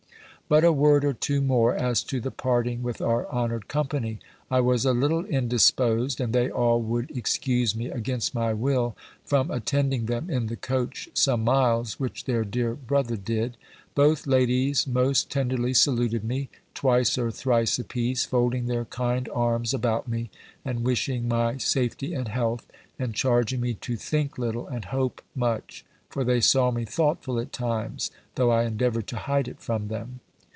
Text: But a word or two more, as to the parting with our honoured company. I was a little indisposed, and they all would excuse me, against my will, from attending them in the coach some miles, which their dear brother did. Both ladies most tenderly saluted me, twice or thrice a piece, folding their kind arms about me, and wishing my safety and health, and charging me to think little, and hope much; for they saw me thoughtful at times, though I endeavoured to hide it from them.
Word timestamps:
But 0.49 0.65
a 0.65 0.73
word 0.73 1.05
or 1.05 1.13
two 1.13 1.39
more, 1.39 1.73
as 1.73 2.03
to 2.03 2.19
the 2.19 2.29
parting 2.29 2.83
with 2.83 2.99
our 2.99 3.25
honoured 3.29 3.69
company. 3.69 4.19
I 4.49 4.59
was 4.59 4.83
a 4.83 4.91
little 4.91 5.23
indisposed, 5.23 6.19
and 6.19 6.33
they 6.33 6.49
all 6.51 6.81
would 6.81 7.09
excuse 7.15 7.73
me, 7.73 7.87
against 7.89 8.35
my 8.35 8.51
will, 8.51 8.93
from 9.23 9.49
attending 9.49 10.07
them 10.07 10.29
in 10.29 10.47
the 10.47 10.57
coach 10.57 11.07
some 11.13 11.45
miles, 11.45 12.01
which 12.01 12.25
their 12.25 12.43
dear 12.43 12.73
brother 12.75 13.15
did. 13.15 13.55
Both 13.95 14.27
ladies 14.27 14.85
most 14.85 15.31
tenderly 15.31 15.73
saluted 15.73 16.21
me, 16.25 16.49
twice 16.73 17.17
or 17.17 17.31
thrice 17.31 17.79
a 17.79 17.85
piece, 17.85 18.25
folding 18.25 18.65
their 18.65 18.83
kind 18.83 19.29
arms 19.31 19.73
about 19.73 20.09
me, 20.09 20.29
and 20.65 20.83
wishing 20.83 21.29
my 21.29 21.55
safety 21.59 22.13
and 22.13 22.27
health, 22.27 22.69
and 22.99 23.15
charging 23.15 23.61
me 23.61 23.75
to 23.75 23.95
think 23.95 24.37
little, 24.37 24.67
and 24.67 24.83
hope 24.83 25.21
much; 25.33 25.85
for 26.09 26.25
they 26.25 26.41
saw 26.41 26.71
me 26.71 26.83
thoughtful 26.83 27.39
at 27.39 27.53
times, 27.53 28.11
though 28.35 28.51
I 28.51 28.63
endeavoured 28.65 29.07
to 29.07 29.15
hide 29.15 29.47
it 29.47 29.61
from 29.61 29.87
them. 29.87 30.19